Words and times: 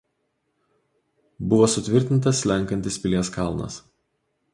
Buvo 1.51 1.67
sutvirtintas 1.73 2.39
slenkantis 2.45 2.97
Pilies 3.05 3.31
kalnas. 3.37 3.77